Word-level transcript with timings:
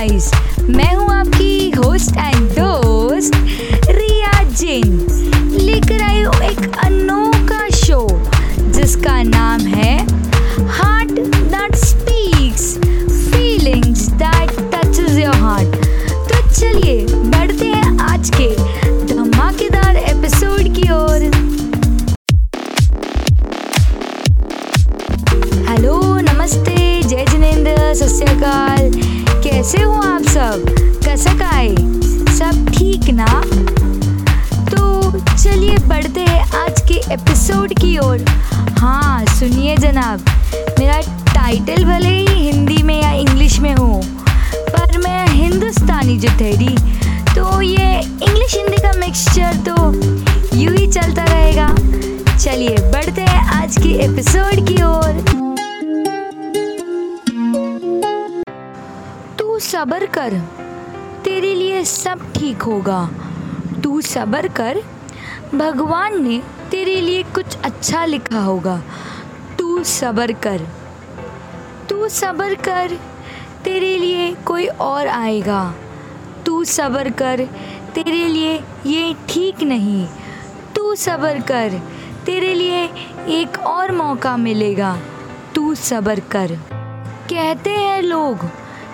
Guys 0.00 0.30
मैं 0.68 0.94
हूँ 0.94 1.08
आपकी 1.12 1.70
होस्ट 1.70 2.16
एंड 2.16 2.50
दोस्त 2.52 3.34
एपिसोड 37.50 37.72
की 37.74 37.96
ओर। 37.98 38.24
हाँ 38.78 39.24
सुनिए 39.28 39.76
जनाब। 39.76 40.20
मेरा 40.78 40.98
टाइटल 41.26 41.84
भले 41.84 42.08
ही 42.08 42.34
हिंदी 42.40 42.82
में 42.82 43.00
या 43.02 43.10
इंग्लिश 43.12 43.58
में 43.60 43.72
हो, 43.74 44.00
पर 44.68 44.98
मैं 44.98 45.26
हिंदुस्तानी 45.28 46.16
जो 46.18 46.28
ठहरी 46.30 46.76
तो 47.34 47.60
ये 47.62 47.98
इंग्लिश 48.00 48.54
हिंदी 48.54 48.76
का 48.76 48.92
मिक्सचर 48.98 49.56
तो 49.68 49.74
यूँ 50.56 50.76
ही 50.76 50.86
चलता 50.88 51.24
रहेगा। 51.24 51.68
चलिए, 52.36 52.76
बढ़ते 52.92 53.22
हैं 53.22 53.42
आज 53.54 53.76
की 53.76 53.94
एपिसोड 54.04 54.66
की 54.68 54.82
ओर। 54.82 55.18
तू 59.38 59.58
सब्र 59.64 60.06
कर, 60.14 60.38
तेरे 61.24 61.54
लिए 61.54 61.84
सब 61.86 62.32
ठीक 62.32 62.62
होगा। 62.62 63.04
तू 63.82 64.00
सब्र 64.04 64.48
कर, 64.56 64.82
भगवान 65.54 66.22
ने 66.22 66.40
तेरे 66.70 67.00
लिए 67.00 67.22
कुछ 67.22 67.56
अच्छा 67.56 68.04
लिखा 68.04 68.40
होगा। 68.40 68.82
तू 69.58 69.84
सब्र 69.84 70.32
कर। 70.32 70.60
तू 71.90 72.08
सब्र 72.08 72.54
कर, 72.54 72.98
तेरे 73.64 73.98
लिए 73.98 74.34
कोई 74.34 74.66
और 74.66 75.08
आएगा। 75.08 75.74
तू 76.46 76.64
सब्र 76.64 77.10
कर, 77.10 77.44
तेरे 77.94 78.28
लिए 78.28 78.64
ये 78.86 79.14
ठीक 79.28 79.62
नहीं। 79.62 80.06
तू 80.76 80.94
सब्र 80.94 81.40
कर, 81.40 81.82
तेरे 82.26 82.54
लिए 82.54 82.84
एक 83.28 83.58
और 83.58 83.92
मौका 83.92 84.36
मिलेगा। 84.36 84.98
तू 85.54 85.74
सब्र 85.74 86.20
कर। 86.20 86.58
कहते 87.30 87.70
हैं 87.70 88.02
लोग, 88.02 88.38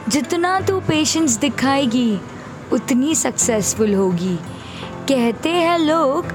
जितना 0.09 0.61
तू 0.61 0.81
पेशेंस 0.81 1.37
दिखाएगी, 1.37 2.21
उतनी 2.73 3.15
सक्सेसफुल 3.15 3.95
होगी। 3.95 4.39
कहते 5.09 5.49
हैं 5.49 5.79
लोग 5.79 6.27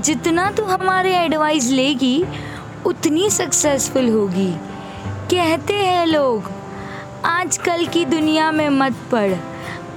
जितना 0.00 0.50
तू 0.50 0.64
हमारे 0.64 1.14
एडवाइस 1.16 1.68
लेगी, 1.70 2.24
उतनी 2.86 3.30
सक्सेसफुल 3.30 4.08
होगी। 4.08 4.52
कहते 5.30 5.74
हैं 5.74 6.06
लोग, 6.06 6.50
आजकल 7.24 7.86
की 7.86 8.04
दुनिया 8.04 8.52
में 8.52 8.68
मत 8.68 8.96
पड़ 9.12 9.32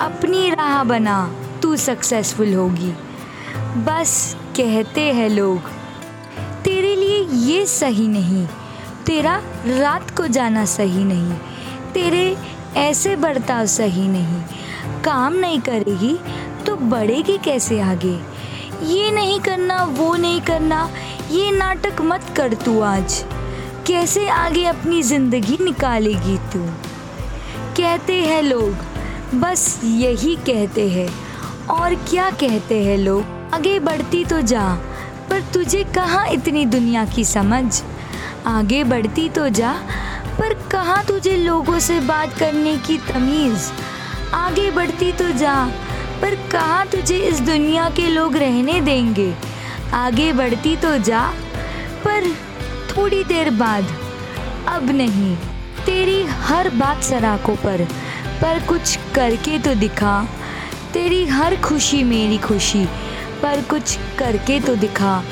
अपनी 0.02 0.50
राह 0.50 0.84
बना, 0.84 1.36
तू 1.62 1.76
सक्सेसफुल 1.76 2.54
होगी। 2.54 2.94
बस 3.78 4.36
कहते 4.58 5.02
हैं 5.02 5.30
लोग, 5.30 5.60
तेरे 6.64 6.96
लिए 6.96 7.24
ये 7.48 7.66
सही 7.66 8.08
नहीं, 8.08 8.48
तेरा 9.06 9.42
रात 9.68 10.18
को 10.18 10.28
जाना 10.28 10.66
सही 10.66 11.04
नहीं, 11.04 11.34
तेरे 11.94 12.38
ऐसे 12.78 13.16
बर्ताव 13.16 13.66
सही 13.66 14.08
नहीं। 14.08 14.42
काम 15.04 15.34
नहीं 15.34 15.60
करेगी 15.60 16.18
तो 16.66 16.76
बढ़ेगी 16.76 17.38
कैसे 17.38 17.80
आगे? 17.82 18.35
ये 18.84 19.12
नहीं 19.12 19.40
करना, 19.40 19.84
वो 19.84 20.16
नहीं 20.16 20.42
करना, 20.42 20.90
ये 21.32 21.52
नाटक 21.52 22.02
मत 22.02 22.26
कर 22.38 22.54
तू 22.54 22.82
आज। 22.82 23.26
कैसे 23.88 24.28
आगे 24.28 24.66
अपनी 24.66 25.04
ज़िंदगी 25.04 25.58
निकालेगी 25.62 26.38
तू? 26.38 26.60
कहते 27.78 28.14
हैं 28.14 28.42
लोग, 28.42 28.76
बस 29.36 29.82
यही 29.84 30.36
कहते 30.36 30.90
हैं। 30.90 31.10
और 31.68 31.96
क्या 31.96 32.30
कहते 32.30 32.84
हैं 32.84 32.98
लोग? 32.98 33.26
आगे 33.54 33.80
बढ़ती 33.80 34.26
तो 34.26 34.42
जा, 34.42 34.78
पर 35.30 35.42
तुझे 35.54 35.84
कहाँ 35.84 36.28
इतनी 36.28 36.66
दुनिया 36.66 37.06
की 37.06 37.26
समझ? 37.26 37.82
आगे 38.46 38.84
बढ़ती 38.84 39.30
तो 39.30 39.50
जा, 39.50 39.72
पर 40.40 40.54
कहाँ 40.54 41.06
तुझे 41.06 41.38
लोगों 41.38 41.80
से 41.80 42.00
बात 42.00 42.34
करने 42.34 42.78
की 42.78 42.98
तमीज़? 42.98 43.72
आगे 44.34 44.72
बढ़ती 44.72 45.12
तो 45.12 45.30
जा 45.30 45.72
पर 46.26 46.36
कहाँ 46.36 46.88
तुझे 46.88 47.18
इस 47.18 47.40
दुनिया 47.40 47.90
के 47.90 48.08
लोग 48.08 48.36
रहने 48.36 48.82
देंगे? 48.82 49.36
आगे 49.94 50.34
बढ़ती 50.34 50.76
तो 50.76 50.98
जा, 50.98 51.22
पर 52.06 52.32
थोड़ी 52.90 53.24
देर 53.24 53.50
बाद, 53.50 53.84
अब 54.68 54.90
नहीं। 54.90 55.36
तेरी 55.86 56.24
हर 56.24 56.70
बात 56.70 57.04
सराखों 57.04 57.56
पर 57.56 57.84
पर 58.42 58.64
कुछ 58.68 58.98
करके 59.16 59.60
तो 59.60 59.76
दिखा। 59.76 60.28
तेरी 60.94 61.26
हर 61.26 61.56
खुशी 61.56 62.04
मेरी 62.04 62.38
खुशी, 62.38 62.86
पर 63.42 63.62
कुछ 63.70 63.98
करके 64.20 64.60
तो 64.60 64.76
दिखा। 64.76 65.24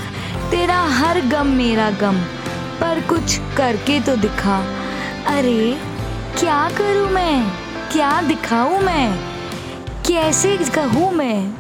तेरा 0.52 0.82
हर 0.82 1.22
गम 1.22 1.48
मेरा 1.48 1.90
गम, 1.90 2.22
पर 2.82 3.02
कुछ 3.10 3.40
करके 3.58 4.00
तो 4.00 4.16
दिखा। 4.16 4.64
अरे, 5.28 5.80
क्या 6.40 6.70
करूँ 6.70 7.10
मैं? 7.10 7.50
क्या 7.92 8.22
दिखाऊँ 8.22 8.80
मैं? 8.80 9.33
कैसे 10.08 10.58
कहूँ 10.76 11.12
मैं? 11.12 11.52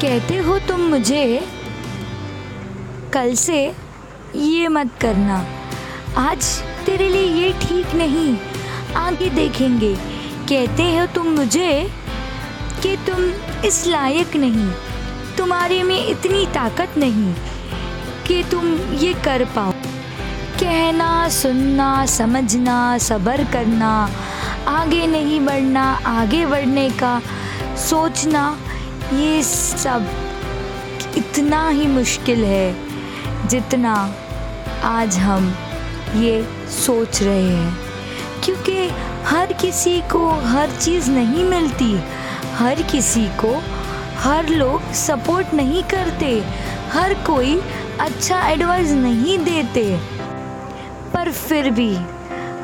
कहते 0.00 0.36
हो 0.36 0.58
तुम 0.58 0.80
मुझे, 0.80 1.24
कल 3.12 3.34
से 3.34 3.60
ये 4.36 4.68
मत 4.68 4.90
करना। 5.00 5.36
आज 6.18 6.44
तेरे 6.86 7.08
लिए 7.08 7.26
ये 7.34 7.52
ठीक 7.60 7.94
नहीं, 7.94 8.36
आगे 8.96 9.28
देखेंगे। 9.30 9.94
कहते 10.48 10.82
हो 10.96 11.06
तुम 11.14 11.26
मुझे 11.36 11.70
कि 12.82 12.96
तुम 13.06 13.22
इस 13.64 13.86
लायक 13.86 14.36
नहीं, 14.36 14.70
तुम्हारे 15.38 15.82
में 15.82 16.06
इतनी 16.08 16.44
ताकत 16.46 16.98
नहीं 16.98 17.32
कि 18.26 18.42
तुम 18.50 18.74
ये 18.96 19.14
कर 19.24 19.44
पाओ। 19.56 19.72
कहना, 20.60 21.28
सुनना, 21.28 22.04
समझना, 22.10 22.76
सब्र 22.98 23.44
करना, 23.52 23.92
आगे 24.68 25.06
नहीं 25.06 25.40
बढ़ना, 25.40 25.84
आगे 26.06 26.46
बढ़ने 26.46 26.90
का 26.90 27.20
सोचना, 27.76 28.58
ये 29.14 29.42
सब 29.42 30.06
इतना 31.16 31.68
ही 31.68 31.86
मुश्किल 31.86 32.44
है 32.44 32.76
जितना 33.48 34.14
आज 34.84 35.18
हम 35.18 35.54
ये 36.14 36.48
सोच 36.86 37.22
रहे 37.22 37.48
हैं। 37.48 37.76
क्योंकि 38.44 38.88
हर 39.24 39.52
किसी 39.52 40.00
को 40.00 40.28
हर 40.28 40.70
चीज़ 40.70 41.10
नहीं 41.10 41.44
मिलती, 41.44 42.00
हर 42.54 42.82
किसी 42.82 43.26
को 43.26 43.62
हर 44.18 44.48
लोग 44.48 44.92
सपोर्ट 44.92 45.54
नहीं 45.54 45.82
करते, 45.82 46.44
हर 46.92 47.14
कोई 47.14 47.62
अच्छा 48.00 48.48
एडवाइस 48.48 48.90
नहीं 48.90 49.38
देते। 49.38 50.00
पर 51.14 51.32
फिर 51.32 51.70
भी 51.70 51.96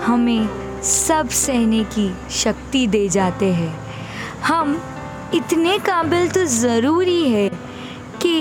हमें 0.04 0.48
सब 0.82 1.28
सहने 1.28 1.84
की 1.84 2.14
शक्ति 2.30 2.86
दे 2.86 3.08
जाते 3.08 3.52
हैं। 3.52 3.78
हम 4.42 4.91
इतने 5.34 5.78
काबिल 5.78 6.28
तो 6.28 6.44
ज़रूरी 6.46 7.28
है 7.30 7.48
कि 8.22 8.38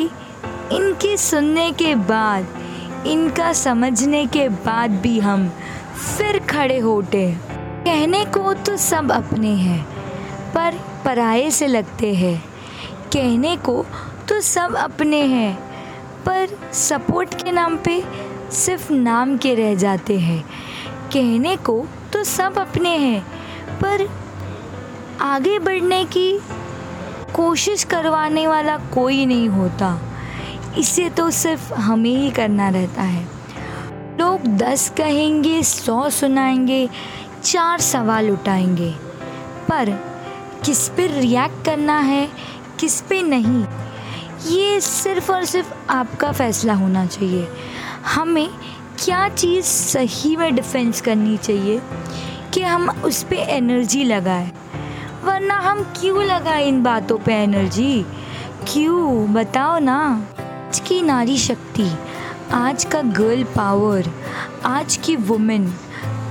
इनके 0.76 1.16
सुनने 1.18 1.72
के 1.72 1.94
बाद, 1.96 2.48
इनका 3.08 3.52
समझने 3.54 4.26
के 4.26 4.48
बाद 4.50 5.00
भी 5.02 5.20
हम 5.20 5.48
फिर 6.18 6.40
खड़े 6.50 6.78
होते 6.80 7.32
कहने 7.86 8.24
को 8.26 8.54
तो 8.56 8.76
सब 8.78 9.12
अपने 9.12 9.54
हैं, 9.56 9.84
पर 10.54 10.80
पराये 11.06 11.50
से 11.52 11.68
लगते 11.68 12.14
हैं। 12.16 12.38
कहने 13.14 13.56
को 13.58 13.84
तो 14.30 14.40
सब 14.42 14.76
अपने 14.76 15.22
हैं, 15.26 15.56
पर 16.26 16.58
सपोर्ट 16.74 17.34
के 17.34 17.52
नाम 17.52 17.78
पे 17.78 18.02
सिर्फ़ 18.56 18.92
नाम 18.94 19.38
के 19.38 19.54
रह 19.56 19.74
जाते 19.76 20.20
हैं। 20.20 20.42
कहने 21.14 21.56
को 21.60 21.86
तो 22.14 22.24
सब 22.24 22.58
अपने 22.60 22.96
हैं, 22.98 23.22
पर 23.82 24.08
आगे 25.22 25.58
बढ़ने 25.60 26.04
की 26.08 26.32
कोशिश 27.36 27.84
करवाने 27.84 28.48
वाला 28.48 28.78
कोई 28.78 29.26
नहीं 29.26 29.50
होता। 29.50 30.00
इसे 30.78 31.10
तो 31.10 31.30
सिर्फ़ 31.32 31.74
हमें 31.74 32.16
ही 32.16 32.32
करना 32.32 32.70
रहता 32.70 33.02
है। 33.02 33.24
लोग 34.20 34.48
दस 34.48 34.94
कहेंगे, 34.98 35.64
सौ 35.64 36.10
सुनाएँगे, 36.10 36.90
चार 37.44 37.80
सवाल 37.80 38.32
उठाएँगे। 38.32 38.92
पर 39.70 39.90
किस 40.66 40.90
पे 40.90 41.08
रिएक्ट 41.08 41.66
करना 41.66 42.00
है, 42.00 42.30
किस 42.80 43.02
पे 43.02 43.22
नहीं, 43.22 43.66
ये 44.48 44.82
सिर्फ़ 44.82 45.32
और 45.32 45.46
सिर्फ़ 45.46 45.74
आपका 45.90 46.32
फ़ैसला 46.32 46.74
होना 46.74 47.06
चाहिए। 47.06 47.48
हमें 48.16 48.50
क्या 49.06 49.30
चीज़ 49.30 49.66
सही 49.66 50.36
में 50.36 50.56
डिफेंस 50.56 51.02
करनी 51.02 51.38
चाहिए 51.38 51.82
कि 52.54 52.62
हम 52.62 52.90
उस 52.90 53.24
पर 53.24 53.34
एनर्जी 53.34 54.04
लगाएँ? 54.04 54.52
वरना 55.24 55.56
हम 55.56 55.82
क्यों 56.00 56.24
लगाए 56.24 56.64
इन 56.66 56.82
बातों 56.84 57.18
पे 57.18 57.34
एनर्जी 57.34 58.06
क्यों? 58.68 59.34
बताओ 59.34 59.78
ना। 59.80 59.98
आज 60.40 60.80
की 60.80 61.02
नारी 61.02 61.38
शक्ति, 61.38 61.88
आज 62.54 62.84
का 62.84 63.02
गर्ल 63.02 63.44
पावर 63.56 64.10
आज 64.66 64.96
की 64.98 65.16
वुमेन 65.16 65.68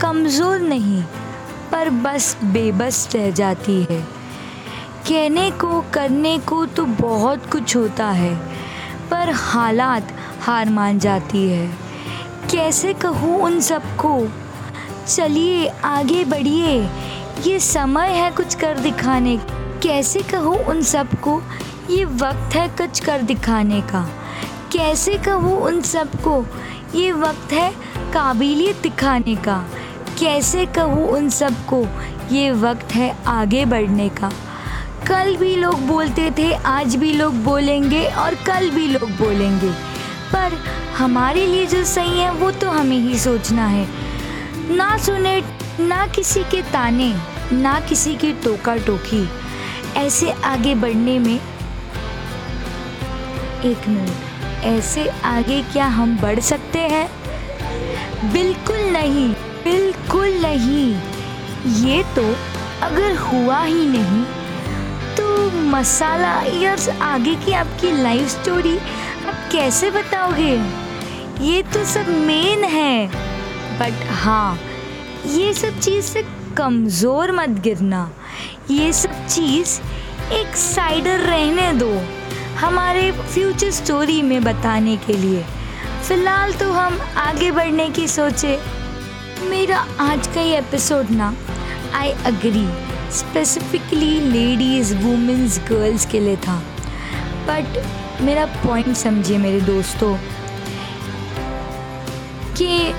कमज़ोर 0.03 0.59
नहीं, 0.59 1.03
पर 1.73 1.91
बस 1.91 2.37
बेबस 2.45 3.09
रह 3.15 3.31
जाती 3.31 3.81
है। 3.83 4.01
कहने 5.09 5.51
को, 5.51 5.81
करने 5.95 6.39
को 6.39 6.65
तो 6.67 6.85
बहुत 6.85 7.51
कुछ 7.53 7.77
होता 7.77 8.09
है, 8.11 8.35
पर 9.11 9.31
हालात 9.35 10.13
हार 10.41 10.71
मान 10.71 10.99
जाती 10.99 11.49
है। 11.49 11.67
कैसे 12.51 12.93
कहूँ 12.95 13.39
उन 13.41 13.61
सबको? 13.61 14.29
चलिए, 15.07 15.67
आगे 15.69 16.25
बढ़िए। 16.25 16.89
ये 17.47 17.61
समय 17.61 18.09
है 18.09 18.31
कुछ 18.31 18.55
कर 18.55 18.79
दिखाने। 18.79 19.37
कैसे 19.83 20.21
कहूँ 20.23 20.57
उन 20.57 20.83
सबको? 20.83 21.43
ये 21.91 22.05
वक्त 22.05 22.55
है 22.55 22.69
कुछ 22.69 23.01
कर 23.01 23.23
दिखाने 23.23 23.81
का। 23.81 24.09
कैसे 24.73 25.15
कहूँ 25.15 25.57
उन 25.61 25.81
सबको? 25.81 26.47
ये 26.95 27.13
वक्त 27.13 27.53
है 27.53 27.71
काबिलियत 28.13 28.77
दिखाने 28.83 29.37
का। 29.37 29.65
कैसे 30.21 30.67
कहूँ 30.67 31.09
उन 31.09 31.29
सबको? 31.29 31.87
ये 32.35 32.51
वक्त 32.51 32.93
है 32.93 33.17
आगे 33.27 33.65
बढ़ने 33.65 34.09
का। 34.09 34.29
कल 35.09 35.37
भी 35.37 35.57
लोग 35.57 35.87
बोलते 35.87 36.31
थे, 36.39 36.53
आज 36.53 36.97
भी 36.97 37.13
लोग 37.13 37.45
बोलेंगे 37.45 38.05
और 38.05 38.35
कल 38.35 38.71
भी 38.71 38.87
लोग 38.87 39.11
बोलेंगे। 39.11 39.71
पर 40.33 40.59
हमारे 40.99 41.47
लिए 41.47 41.67
जो 41.67 41.85
सही 41.85 42.21
है, 42.21 42.33
वो 42.33 42.51
तो 42.51 42.71
हमें 42.71 42.99
ही 42.99 43.19
सोचना 43.19 43.67
है। 43.67 43.89
ना 44.71 44.99
सुने 44.99 45.60
ना 45.81 46.07
किसी 46.07 46.43
के 46.45 46.63
ताने, 46.63 47.13
ना 47.53 47.79
किसी 47.81 48.15
की 48.17 48.33
टोका 48.45 48.77
टोकी 48.77 49.29
ऐसे 49.97 50.31
आगे 50.45 50.75
बढ़ने 50.75 51.19
में। 51.19 51.35
एक 53.65 53.89
मिनट, 53.89 54.65
ऐसे 54.65 55.09
आगे 55.25 55.61
क्या 55.63 55.87
हम 55.89 56.17
बढ़ 56.19 56.41
सकते 56.41 56.79
हैं? 56.89 57.09
बिल्कुल 58.33 58.81
नहीं 58.93 59.29
बिल्कुल 59.65 60.29
नहीं। 60.43 60.89
ये 61.83 62.03
तो 62.17 62.23
अगर 62.83 63.17
हुआ 63.17 63.63
ही 63.63 63.87
नहीं 63.89 64.25
तो 65.17 65.51
मसाला 65.71 66.41
ईयर्स 66.49 66.89
आगे 66.89 67.35
की 67.35 67.53
आपकी 67.53 67.91
लाइफ 68.03 68.29
स्टोरी 68.31 68.77
आप 68.77 69.49
कैसे 69.53 69.91
बताओगे? 69.91 70.53
ये 71.47 71.63
तो 71.75 71.85
सब 71.85 72.09
मेन 72.27 72.65
है। 72.65 73.07
बट 73.79 74.07
हाँ 74.13 74.59
ये 75.27 75.53
सब 75.55 75.79
चीज़ 75.81 76.05
से 76.05 76.23
कमज़ोर 76.57 77.33
मत 77.33 77.49
गिरना। 77.65 78.11
ये 78.71 78.93
सब 78.93 79.27
चीज़ 79.27 79.81
एक 80.35 80.57
साइडर 80.57 81.21
रहने 81.21 81.73
दो 81.73 81.91
हमारे 82.59 83.11
फ्यूचर 83.13 83.71
स्टोरी 83.71 84.21
में 84.23 84.43
बताने 84.45 84.97
के 84.97 85.13
लिए। 85.13 85.43
फ़िलहाल 86.09 86.53
तो 86.53 86.71
हम 86.73 86.99
आगे 87.19 87.51
बढ़ने 87.51 87.89
की 87.91 88.07
सोचे। 88.09 88.59
मेरा 89.51 89.79
आज 90.01 90.27
का 90.27 90.41
ये 90.41 90.59
एपिसोड 90.59 91.11
ना 91.11 91.35
I 91.95 92.11
agree 92.27 92.67
specifically 93.13 94.21
ladies 94.23 94.95
womens 94.97 95.59
girls 95.69 96.07
के 96.07 96.21
लिए 96.21 96.37
था। 96.39 96.57
बट 97.47 97.83
मेरा 98.23 98.45
पॉइंट 98.65 98.97
समझिए 98.97 99.39
मेरे 99.39 99.61
दोस्तों, 99.61 100.15
कि 102.57 102.93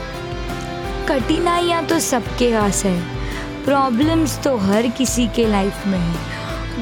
कठिनाइयाँ 1.09 1.86
तो 1.86 2.00
सबके 2.00 2.51
पास 2.53 2.86
है। 2.86 3.01
प्रॉब्लम्स 3.65 4.44
तो 4.44 4.57
हर 4.57 4.88
किसी 4.88 5.27
के 5.27 5.45
लाइफ 5.48 5.88
में 5.88 6.00
है। 6.00 6.13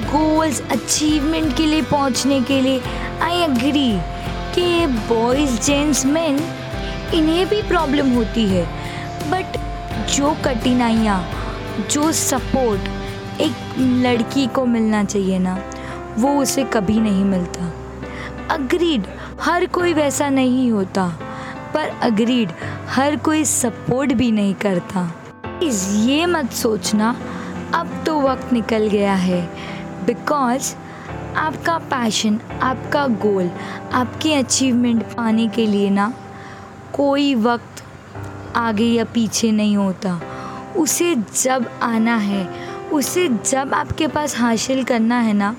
गोल्स 0.04 0.62
अचीवमेंट 0.71 1.57
के 1.57 1.66
लिए 1.66 1.81
पहुँचने 1.81 2.42
के 2.42 2.62
लिए 2.62 2.81
आई 3.21 3.38
एग्री 3.38 4.00
कि 4.56 4.88
बॉयज़ 4.88 5.62
जेंट्स 5.62 6.06
मैन 6.06 6.39
इन्हें 7.13 7.50
भी 7.50 7.62
प्रॉब्लम 7.62 8.10
होती 8.10 8.45
है। 8.45 8.66
बट 9.31 9.57
जो 10.12 10.38
कठिनाइयाँ, 10.45 11.31
जो 11.92 12.12
सपोर्ट 12.12 12.81
एक 13.42 13.75
लड़की 13.80 14.48
को 14.48 14.66
मिलना 14.66 15.04
चाहिए 15.04 15.39
ना, 15.39 15.63
वो 16.18 16.42
उसे 16.42 16.63
कभी 16.63 17.00
नहीं 17.00 17.25
मिलता। 17.25 17.74
अग्रीड 18.50 19.04
हर 19.42 19.66
कोई 19.66 19.94
वैसा 19.94 20.30
नहीं 20.30 20.71
होता। 20.71 21.19
पर 21.74 21.88
अग्रीड 22.01 22.50
हर 22.89 23.15
कोई 23.15 23.45
सपोर्ट 23.45 24.13
भी 24.13 24.31
नहीं 24.31 24.53
करता। 24.53 25.12
ये 25.63 26.25
मत 26.25 26.51
सोचना, 26.51 27.15
अब 27.74 28.03
तो 28.06 28.21
वक्त 28.21 28.53
निकल 28.53 28.88
गया 28.88 29.13
है। 29.13 29.41
बिकॉज़ 30.06 30.75
आपका 31.36 31.77
पैशन, 31.77 32.39
आपका 32.62 33.07
गोल, 33.07 33.51
आपकी 33.94 34.33
अचीवमेंट 34.33 35.03
पाने 35.03 35.47
के 35.47 35.68
लिए 35.68 35.89
ना, 35.89 36.13
कोई 36.94 37.36
वक्त 37.36 37.83
आगे 38.56 38.86
या 38.86 39.03
पीछे 39.03 39.51
नहीं 39.51 39.77
होता। 39.77 40.21
उसे 40.77 41.15
जब 41.15 41.80
आना 41.81 42.15
है, 42.15 42.50
उसे 42.94 43.27
जब 43.27 43.74
आपके 43.74 44.07
पास 44.07 44.38
हासिल 44.38 44.83
करना 44.83 45.19
है 45.19 45.33
ना, 45.33 45.56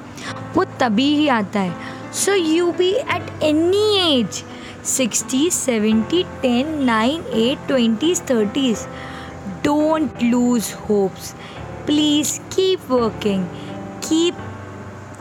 वो 0.54 0.64
तभी 0.64 1.14
ही 1.16 1.28
आता 1.28 1.60
है। 1.60 1.74
So 2.12 2.32
you 2.32 2.72
be 2.72 2.90
at 2.90 3.42
any 3.42 4.20
age 4.20 4.44
sixty 4.84 5.50
seventy 5.50 6.22
ten 6.42 6.82
nine 6.84 7.24
eight 7.34 7.66
twenties 7.68 8.22
thirties 8.30 8.86
don't 9.64 10.22
lose 10.22 10.74
hopes 10.88 11.34
please 11.86 12.38
keep 12.54 12.90
working 12.90 13.46
keep 14.04 14.34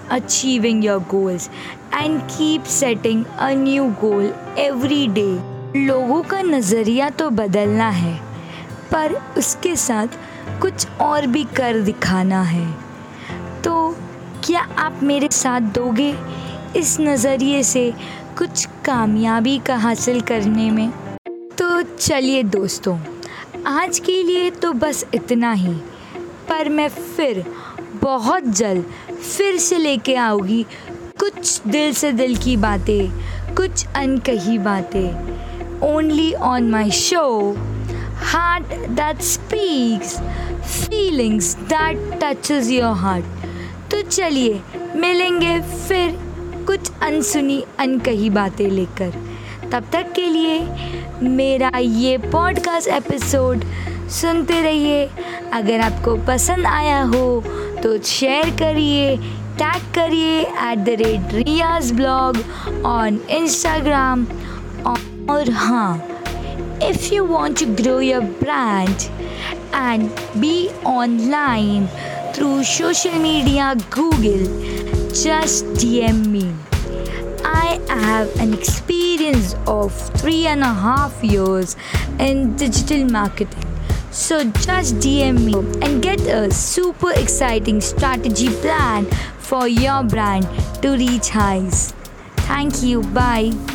achieving 0.10 0.80
your 0.82 1.00
goals 1.12 1.50
and 1.92 2.22
keep 2.28 2.66
setting 2.66 3.20
a 3.38 3.50
new 3.56 3.84
goal 4.02 4.32
every 4.58 5.08
day. 5.18 5.36
लोगों 5.76 6.22
का 6.24 6.42
नज़रिया 6.42 7.10
तो 7.10 7.30
बदलना 7.30 7.90
है, 7.90 8.14
पर 8.92 9.14
उसके 9.38 9.76
साथ 9.76 10.08
कुछ 10.62 10.88
और 11.02 11.28
भी 11.28 11.44
कर 11.44 11.80
दिखाना 11.82 12.42
है। 12.42 12.66
तो 13.64 13.96
क्या 14.46 14.62
आप 14.78 15.00
मेरे 15.04 15.30
साथ 15.32 15.62
दोगे? 15.76 16.14
इस 16.76 17.00
नज़रिए 17.00 17.64
से 17.64 17.94
कुछ 18.40 18.66
कामयाबी 18.86 19.58
का 19.60 19.76
हासिल 19.76 20.20
करने 20.22 20.70
में। 20.72 20.90
तो 21.58 21.82
चलिए 21.82 22.44
दोस्तों, 22.44 22.98
आज 23.68 24.00
के 24.00 24.22
लिए 24.24 24.50
तो 24.52 24.72
बस 24.74 25.04
इतना 25.14 25.52
ही। 25.54 25.74
पर 26.50 26.70
मैं 26.70 26.88
फिर, 26.90 27.44
बहुत 28.02 28.44
जल्द 28.50 28.86
फिर 29.14 29.58
से 29.58 29.78
लेके 29.78 30.16
आऊँगी 30.16 30.66
कुछ 31.20 31.62
दिल 31.68 31.94
से 31.94 32.12
दिल 32.12 32.38
की 32.38 32.56
बातें, 32.58 33.56
कुछ 33.56 33.86
अनकही 33.88 34.58
बातें। 34.58 35.90
Only 35.94 36.34
on 36.34 36.70
my 36.72 36.92
show 36.92 37.52
heart 38.26 38.74
that 38.92 39.22
speaks 39.24 40.18
feelings 40.80 41.54
that 41.74 42.20
touches 42.24 42.70
your 42.70 42.96
heart 42.96 43.26
तो 43.92 44.02
चलिए, 44.02 44.62
मिलेंगे 44.96 45.60
फिर। 45.62 46.29
अनसुनी 47.02 47.64
अनकही 47.80 48.30
बातें 48.30 48.70
लेकर। 48.70 49.12
तब 49.72 49.86
तक 49.94 50.12
के 50.12 50.26
लिए 50.26 50.60
मेरा 51.22 51.72
ये 51.78 52.18
पॉडकास्ट 52.18 52.88
एपिसोड 52.88 53.64
सुनते 54.10 54.62
रहिए। 54.62 55.10
अगर 55.54 55.80
आपको 55.80 56.16
पसंद 56.28 56.66
आया 56.66 57.02
हो 57.04 57.44
तो 57.84 57.98
शेयर 58.02 58.50
करिए 58.50 59.18
टैग 59.60 59.82
करिए 59.96 60.42
at 60.42 60.80
the 60.80 60.90
rate 60.90 61.34
Riyaz 61.34 61.92
blog 61.92 62.38
on 62.86 63.20
Instagram 63.30 64.26
और 65.30 65.52
हाँ 65.52 66.08
if 66.84 67.14
you 67.14 67.26
want 67.26 67.60
to 67.60 67.66
grow 67.66 68.00
your 68.00 68.22
brand 68.22 68.96
and 69.76 70.10
be 70.38 70.70
online 70.86 71.88
through 72.36 72.64
social 72.64 73.20
media 73.20 73.74
Google 73.74 74.70
just 75.10 75.66
DM 75.76 76.24
me. 76.34 76.69
I 77.50 77.80
have 77.90 78.30
an 78.40 78.54
experience 78.54 79.56
of 79.66 79.92
three 80.20 80.46
and 80.48 80.62
a 80.62 80.74
half 80.74 81.24
years 81.24 81.76
in 82.20 82.56
digital 82.56 83.06
marketing. 83.06 83.66
So 84.12 84.44
just 84.44 84.96
DM 84.96 85.44
me 85.46 85.56
and 85.86 86.02
get 86.02 86.20
a 86.22 86.52
super 86.52 87.12
exciting 87.12 87.82
strategy 87.82 88.50
plan 88.62 89.06
for 89.40 89.68
your 89.68 90.04
brand 90.04 90.48
to 90.82 90.92
reach 90.92 91.30
highs. 91.30 91.92
Thank 92.48 92.84
you. 92.84 93.02
Bye. 93.02 93.60